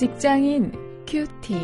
직장인 0.00 0.72
큐티. 1.06 1.54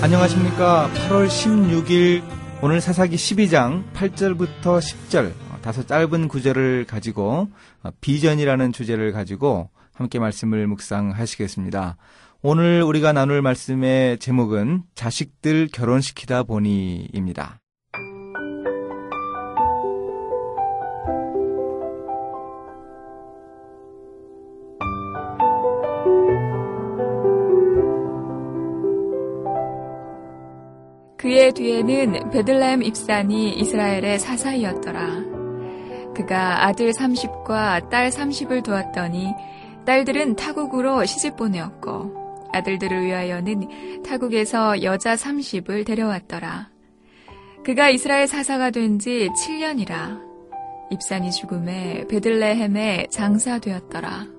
안녕하십니까. 0.00 0.88
8월 0.94 1.26
16일 1.26 2.22
오늘 2.62 2.80
사사기 2.80 3.16
12장 3.16 3.92
8절부터 3.92 4.78
10절 4.78 5.32
어, 5.50 5.58
다소 5.62 5.84
짧은 5.84 6.28
구절을 6.28 6.84
가지고 6.86 7.48
어, 7.82 7.90
비전이라는 8.00 8.70
주제를 8.70 9.10
가지고 9.10 9.70
함께 9.94 10.20
말씀을 10.20 10.68
묵상하시겠습니다. 10.68 11.96
오늘 12.42 12.84
우리가 12.84 13.12
나눌 13.12 13.42
말씀의 13.42 14.20
제목은 14.20 14.84
자식들 14.94 15.70
결혼시키다 15.72 16.44
보니입니다. 16.44 17.58
그의 31.18 31.52
뒤에는 31.52 32.30
베들레헴 32.30 32.82
입산이 32.82 33.54
이스라엘의 33.58 34.18
사사이었더라. 34.18 35.24
그가 36.14 36.66
아들 36.66 36.92
30과 36.92 37.88
딸 37.90 38.10
30을 38.10 38.62
두었더니 38.62 39.32
딸들은 39.84 40.36
타국으로 40.36 41.04
시집 41.04 41.36
보내었고 41.36 42.48
아들들을 42.52 43.04
위하여는 43.04 44.02
타국에서 44.02 44.82
여자 44.82 45.14
30을 45.14 45.86
데려왔더라. 45.86 46.70
그가 47.64 47.90
이스라엘 47.90 48.26
사사가 48.26 48.70
된 48.70 48.98
지 48.98 49.28
7년이라. 49.36 50.24
입산이 50.90 51.32
죽음에 51.32 52.06
베들레헴에 52.08 53.08
장사되었더라. 53.10 54.35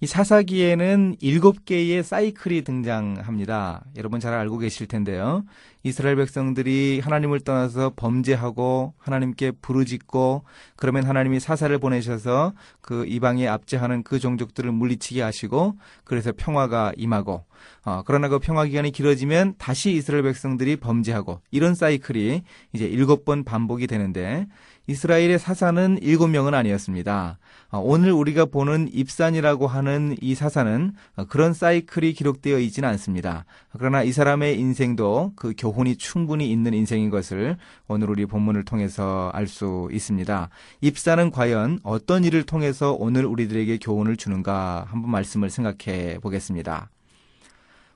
이 0.00 0.06
사사기에는 0.06 1.16
일곱 1.20 1.64
개의 1.64 2.04
사이클이 2.04 2.62
등장합니다. 2.62 3.84
여러분 3.96 4.20
잘 4.20 4.32
알고 4.32 4.58
계실 4.58 4.86
텐데요. 4.86 5.42
이스라엘 5.82 6.14
백성들이 6.16 7.00
하나님을 7.02 7.40
떠나서 7.40 7.92
범죄하고 7.96 8.94
하나님께 8.96 9.52
부르짖고 9.60 10.44
그러면 10.76 11.04
하나님이 11.04 11.40
사사를 11.40 11.76
보내셔서 11.78 12.52
그 12.80 13.06
이방에 13.06 13.48
압제하는 13.48 14.04
그 14.04 14.20
종족들을 14.20 14.70
물리치게 14.70 15.20
하시고 15.20 15.74
그래서 16.04 16.32
평화가 16.36 16.92
임하고 16.96 17.44
어, 17.84 18.02
그러나 18.06 18.28
그 18.28 18.38
평화 18.38 18.64
기간이 18.66 18.92
길어지면 18.92 19.54
다시 19.58 19.92
이스라엘 19.92 20.22
백성들이 20.22 20.76
범죄하고 20.76 21.40
이런 21.50 21.74
사이클이 21.74 22.42
이제 22.72 22.86
일곱 22.86 23.24
번 23.24 23.42
반복이 23.42 23.86
되는데 23.88 24.46
이스라엘의 24.88 25.38
사사는 25.38 25.98
일곱 26.00 26.28
명은 26.28 26.54
아니었습니다. 26.54 27.38
어, 27.70 27.78
오늘 27.78 28.12
우리가 28.12 28.46
보는 28.46 28.88
입산이라고 28.92 29.66
하는 29.66 29.87
이 30.20 30.34
사사는 30.34 30.92
어, 31.16 31.24
그런 31.26 31.52
사이클이 31.52 32.12
기록되어 32.12 32.58
있지는 32.60 32.88
않습니다. 32.90 33.44
그러나 33.72 34.02
이 34.02 34.12
사람의 34.12 34.58
인생도 34.58 35.32
그 35.36 35.54
교훈이 35.56 35.96
충분히 35.96 36.50
있는 36.50 36.74
인생인 36.74 37.10
것을 37.10 37.56
오늘 37.88 38.10
우리 38.10 38.26
본문을 38.26 38.64
통해서 38.64 39.30
알 39.34 39.48
수 39.48 39.88
있습니다. 39.90 40.50
입산은 40.82 41.30
과연 41.30 41.80
어떤 41.82 42.22
일을 42.22 42.44
통해서 42.44 42.92
오늘 42.92 43.24
우리들에게 43.24 43.78
교훈을 43.78 44.16
주는가 44.16 44.86
한번 44.88 45.10
말씀을 45.10 45.50
생각해 45.50 46.18
보겠습니다. 46.20 46.90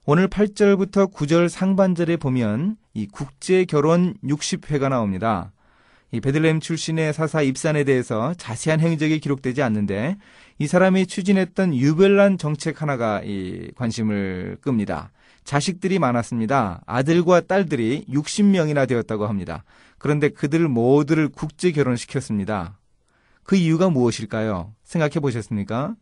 오늘 0.04 0.28
8절부터 0.28 1.12
9절 1.12 1.48
상반절에 1.48 2.16
보면 2.16 2.76
이 2.92 3.06
국제 3.06 3.64
결혼 3.64 4.14
60회가 4.24 4.88
나옵니다. 4.88 5.52
이 6.12 6.20
베들레헴 6.20 6.60
출신의 6.60 7.14
사사 7.14 7.40
입산에 7.40 7.84
대해서 7.84 8.34
자세한 8.34 8.80
행적이 8.80 9.18
기록되지 9.18 9.62
않는데 9.62 10.16
이 10.58 10.66
사람이 10.66 11.06
추진했던 11.06 11.74
유별난 11.74 12.36
정책 12.36 12.82
하나가 12.82 13.22
이 13.24 13.70
관심을 13.76 14.58
끕니다. 14.60 15.10
자식들이 15.44 15.98
많았습니다. 15.98 16.82
아들과 16.86 17.40
딸들이 17.40 18.04
60명이나 18.10 18.86
되었다고 18.86 19.26
합니다. 19.26 19.64
그런데 19.98 20.28
그들 20.28 20.68
모두를 20.68 21.28
국제 21.28 21.72
결혼시켰습니다. 21.72 22.78
그 23.42 23.56
이유가 23.56 23.88
무엇일까요? 23.88 24.74
생각해 24.84 25.14
보셨습니까? 25.14 25.94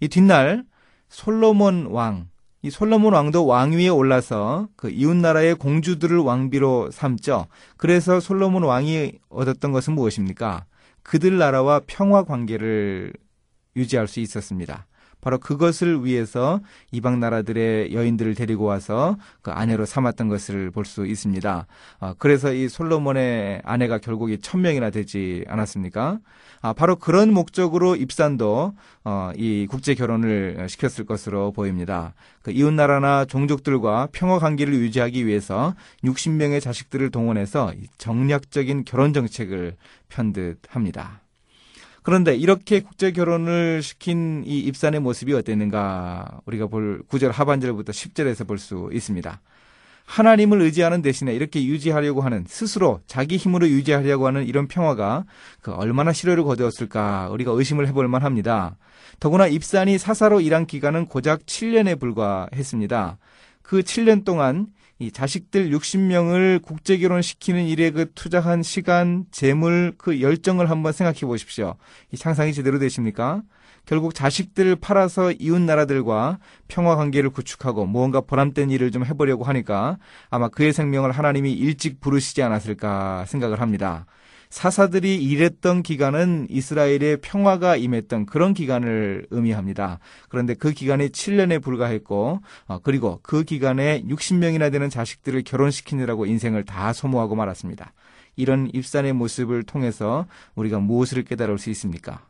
이 0.00 0.08
뒷날 0.08 0.64
솔로몬 1.08 1.86
왕, 1.90 2.28
이 2.62 2.70
솔로몬 2.70 3.14
왕도 3.14 3.46
왕위에 3.46 3.88
올라서 3.88 4.68
그 4.76 4.90
이웃 4.90 5.14
나라의 5.14 5.54
공주들을 5.54 6.18
왕비로 6.18 6.90
삼죠. 6.90 7.46
그래서 7.76 8.18
솔로몬 8.18 8.64
왕이 8.64 9.12
얻었던 9.28 9.72
것은 9.72 9.94
무엇입니까? 9.94 10.64
그들 11.02 11.38
나라와 11.38 11.80
평화 11.86 12.24
관계를 12.24 13.12
유지할 13.76 14.08
수 14.08 14.20
있었습니다. 14.20 14.86
바로 15.26 15.38
그것을 15.38 16.04
위해서 16.04 16.60
이방 16.92 17.18
나라들의 17.18 17.92
여인들을 17.92 18.36
데리고 18.36 18.62
와서 18.64 19.16
그 19.42 19.50
아내로 19.50 19.84
삼았던 19.84 20.28
것을 20.28 20.70
볼 20.70 20.84
수 20.84 21.04
있습니다. 21.04 21.66
어, 21.98 22.14
그래서 22.16 22.52
이 22.52 22.68
솔로몬의 22.68 23.62
아내가 23.64 23.98
결국 23.98 24.30
이 24.30 24.38
천 24.40 24.60
명이나 24.60 24.90
되지 24.90 25.44
않았습니까? 25.48 26.20
아, 26.62 26.72
바로 26.74 26.94
그런 26.94 27.32
목적으로 27.32 27.96
입산도 27.96 28.74
어, 29.02 29.32
이 29.34 29.66
국제 29.68 29.96
결혼을 29.96 30.64
시켰을 30.68 31.04
것으로 31.06 31.50
보입니다. 31.50 32.14
그 32.42 32.52
이웃 32.52 32.72
나라나 32.72 33.24
종족들과 33.24 34.06
평화 34.12 34.38
관계를 34.38 34.74
유지하기 34.74 35.26
위해서 35.26 35.74
60명의 36.04 36.60
자식들을 36.60 37.10
동원해서 37.10 37.72
정략적인 37.98 38.84
결혼 38.84 39.12
정책을 39.12 39.74
편듯합니다. 40.08 41.25
그런데 42.06 42.36
이렇게 42.36 42.78
국제 42.78 43.10
결혼을 43.10 43.82
시킨 43.82 44.44
이 44.46 44.60
입산의 44.60 45.00
모습이 45.00 45.34
어땠는가 45.34 46.40
우리가 46.46 46.68
볼 46.68 47.02
9절 47.08 47.32
하반절부터 47.32 47.90
10절에서 47.90 48.46
볼 48.46 48.58
수 48.58 48.88
있습니다. 48.92 49.40
하나님을 50.04 50.62
의지하는 50.62 51.02
대신에 51.02 51.34
이렇게 51.34 51.64
유지하려고 51.64 52.20
하는 52.20 52.44
스스로 52.46 53.00
자기 53.08 53.36
힘으로 53.36 53.68
유지하려고 53.68 54.28
하는 54.28 54.46
이런 54.46 54.68
평화가 54.68 55.24
그 55.62 55.72
얼마나 55.72 56.12
실효를 56.12 56.44
거두었을까 56.44 57.28
우리가 57.32 57.50
의심을 57.50 57.88
해볼 57.88 58.06
만합니다. 58.06 58.76
더구나 59.18 59.48
입산이 59.48 59.98
사사로 59.98 60.40
일한 60.40 60.66
기간은 60.66 61.06
고작 61.06 61.44
7년에 61.44 61.98
불과했습니다. 61.98 63.18
그 63.62 63.80
7년 63.80 64.24
동안 64.24 64.68
이 64.98 65.10
자식들 65.10 65.70
60명을 65.70 66.62
국제 66.62 66.96
결혼시키는 66.96 67.66
일에 67.66 67.90
그 67.90 68.10
투자한 68.14 68.62
시간, 68.62 69.26
재물, 69.30 69.92
그 69.98 70.22
열정을 70.22 70.70
한번 70.70 70.92
생각해 70.92 71.20
보십시오. 71.20 71.76
이 72.12 72.16
상상이 72.16 72.54
제대로 72.54 72.78
되십니까? 72.78 73.42
결국 73.84 74.14
자식들을 74.14 74.76
팔아서 74.76 75.32
이웃 75.32 75.60
나라들과 75.60 76.38
평화 76.66 76.96
관계를 76.96 77.30
구축하고 77.30 77.86
무언가 77.86 78.20
보람된 78.20 78.70
일을 78.70 78.90
좀 78.90 79.04
해보려고 79.04 79.44
하니까 79.44 79.98
아마 80.28 80.48
그의 80.48 80.72
생명을 80.72 81.12
하나님이 81.12 81.52
일찍 81.52 82.00
부르시지 82.00 82.42
않았을까 82.42 83.26
생각을 83.26 83.60
합니다. 83.60 84.06
사사들이 84.50 85.16
일했던 85.22 85.82
기간은 85.82 86.46
이스라엘의 86.50 87.18
평화가 87.22 87.76
임했던 87.76 88.26
그런 88.26 88.54
기간을 88.54 89.26
의미합니다. 89.30 89.98
그런데 90.28 90.54
그 90.54 90.72
기간이 90.72 91.08
7년에 91.08 91.62
불과했고, 91.62 92.40
어, 92.66 92.78
그리고 92.82 93.20
그 93.22 93.44
기간에 93.44 94.02
60명이나 94.04 94.70
되는 94.70 94.88
자식들을 94.88 95.42
결혼시키느라고 95.42 96.26
인생을 96.26 96.64
다 96.64 96.92
소모하고 96.92 97.34
말았습니다. 97.34 97.92
이런 98.36 98.68
입산의 98.72 99.14
모습을 99.14 99.62
통해서 99.62 100.26
우리가 100.54 100.78
무엇을 100.78 101.24
깨달을 101.24 101.58
수 101.58 101.70
있습니까? 101.70 102.26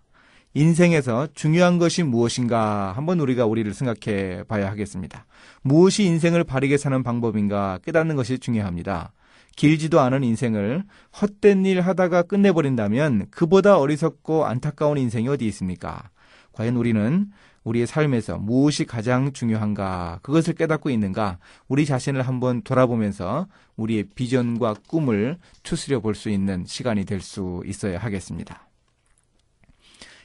인생에서 0.54 1.28
중요한 1.34 1.78
것이 1.78 2.02
무엇인가 2.02 2.92
한번 2.92 3.20
우리가 3.20 3.44
우리를 3.44 3.74
생각해 3.74 4.44
봐야 4.44 4.70
하겠습니다. 4.70 5.26
무엇이 5.60 6.04
인생을 6.04 6.44
바르게 6.44 6.78
사는 6.78 7.02
방법인가 7.02 7.78
깨닫는 7.84 8.16
것이 8.16 8.38
중요합니다. 8.38 9.12
길지도 9.56 10.00
않은 10.00 10.22
인생을 10.22 10.84
헛된 11.20 11.64
일 11.66 11.80
하다가 11.80 12.22
끝내버린다면 12.22 13.28
그보다 13.30 13.78
어리석고 13.78 14.44
안타까운 14.46 14.98
인생이 14.98 15.28
어디 15.28 15.46
있습니까? 15.48 16.10
과연 16.52 16.76
우리는 16.76 17.30
우리의 17.64 17.86
삶에서 17.88 18.38
무엇이 18.38 18.84
가장 18.84 19.32
중요한가, 19.32 20.20
그것을 20.22 20.54
깨닫고 20.54 20.88
있는가, 20.90 21.38
우리 21.66 21.84
자신을 21.84 22.22
한번 22.22 22.62
돌아보면서 22.62 23.48
우리의 23.76 24.04
비전과 24.14 24.76
꿈을 24.86 25.38
추스려 25.64 25.98
볼 26.00 26.14
수 26.14 26.30
있는 26.30 26.64
시간이 26.64 27.04
될 27.04 27.20
수 27.20 27.62
있어야 27.66 27.98
하겠습니다. 27.98 28.68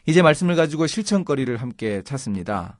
이제 0.05 0.21
말씀을 0.21 0.55
가지고 0.55 0.85
실천거리를 0.87 1.57
함께 1.57 2.01
찾습니다. 2.03 2.79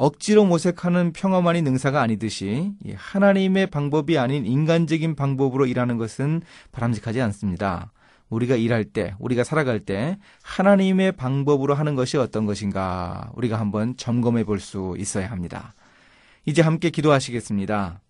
억지로 0.00 0.46
모색하는 0.46 1.12
평화만이 1.12 1.60
능사가 1.60 2.00
아니듯이 2.00 2.72
하나님의 2.94 3.66
방법이 3.66 4.16
아닌 4.16 4.46
인간적인 4.46 5.14
방법으로 5.14 5.66
일하는 5.66 5.98
것은 5.98 6.40
바람직하지 6.72 7.20
않습니다. 7.20 7.92
우리가 8.30 8.56
일할 8.56 8.84
때, 8.84 9.14
우리가 9.18 9.44
살아갈 9.44 9.80
때 9.80 10.16
하나님의 10.42 11.12
방법으로 11.12 11.74
하는 11.74 11.96
것이 11.96 12.16
어떤 12.16 12.46
것인가 12.46 13.30
우리가 13.34 13.60
한번 13.60 13.94
점검해 13.94 14.44
볼 14.44 14.58
수 14.58 14.94
있어야 14.96 15.30
합니다. 15.30 15.74
이제 16.46 16.62
함께 16.62 16.88
기도하시겠습니다. 16.88 18.00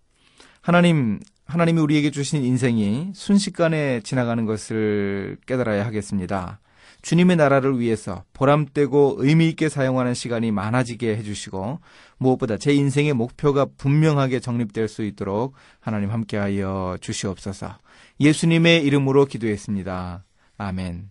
하나님, 0.60 1.18
하나님이 1.46 1.80
우리에게 1.80 2.12
주신 2.12 2.44
인생이 2.44 3.10
순식간에 3.14 3.98
지나가는 4.02 4.44
것을 4.46 5.38
깨달아야 5.44 5.84
하겠습니다. 5.86 6.60
주님의 7.02 7.36
나라를 7.36 7.78
위해서 7.78 8.24
보람되고 8.32 9.16
의미 9.18 9.48
있게 9.48 9.68
사용하는 9.68 10.14
시간이 10.14 10.50
많아지게 10.50 11.16
해주시고 11.16 11.80
무엇보다 12.18 12.56
제 12.56 12.72
인생의 12.72 13.14
목표가 13.14 13.66
분명하게 13.76 14.40
정립될 14.40 14.88
수 14.88 15.04
있도록 15.04 15.54
하나님 15.80 16.10
함께하여 16.10 16.98
주시옵소서 17.00 17.78
예수님의 18.20 18.84
이름으로 18.84 19.24
기도했습니다. 19.24 20.24
아멘. 20.58 21.10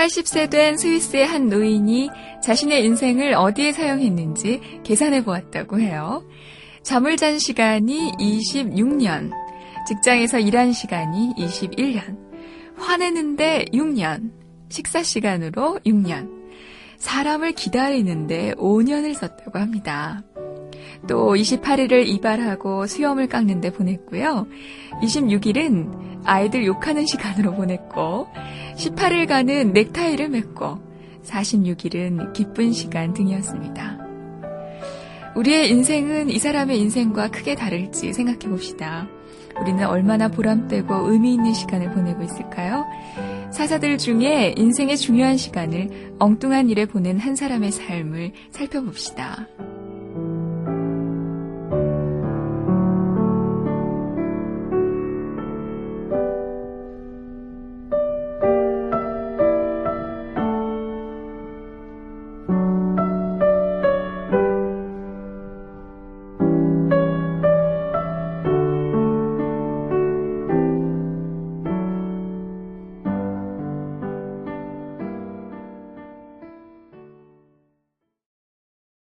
80세 0.00 0.48
된 0.48 0.78
스위스의 0.78 1.26
한 1.26 1.48
노인이 1.48 2.10
자신의 2.42 2.84
인생을 2.84 3.34
어디에 3.34 3.72
사용했는지 3.72 4.60
계산해 4.82 5.24
보았다고 5.24 5.78
해요. 5.78 6.24
잠을 6.82 7.16
잔 7.16 7.38
시간이 7.38 8.12
26년, 8.18 9.30
직장에서 9.86 10.38
일한 10.38 10.72
시간이 10.72 11.34
21년, 11.36 12.18
화내는데 12.76 13.66
6년, 13.72 14.30
식사 14.68 15.02
시간으로 15.02 15.78
6년, 15.84 16.40
사람을 16.96 17.52
기다리는데 17.52 18.54
5년을 18.54 19.14
썼다고 19.14 19.58
합니다. 19.58 20.22
또 21.06 21.34
28일을 21.34 22.06
이발하고 22.06 22.86
수염을 22.86 23.28
깎는데 23.28 23.72
보냈고요. 23.72 24.46
26일은 25.02 26.20
아이들 26.24 26.66
욕하는 26.66 27.06
시간으로 27.06 27.54
보냈고 27.54 28.28
18일간은 28.76 29.72
넥타이를 29.72 30.28
맺고 30.28 30.90
46일은 31.24 32.32
기쁜 32.32 32.72
시간 32.72 33.14
등이었습니다. 33.14 33.99
우리의 35.40 35.70
인생은 35.70 36.28
이 36.28 36.38
사람의 36.38 36.78
인생과 36.80 37.30
크게 37.30 37.54
다를지 37.54 38.12
생각해 38.12 38.40
봅시다. 38.40 39.08
우리는 39.58 39.86
얼마나 39.86 40.28
보람되고 40.28 41.10
의미 41.10 41.32
있는 41.32 41.54
시간을 41.54 41.92
보내고 41.92 42.22
있을까요? 42.22 42.84
사사들 43.50 43.96
중에 43.96 44.54
인생의 44.58 44.98
중요한 44.98 45.38
시간을 45.38 46.16
엉뚱한 46.18 46.68
일에 46.68 46.84
보낸 46.84 47.18
한 47.18 47.36
사람의 47.36 47.72
삶을 47.72 48.32
살펴봅시다. 48.50 49.46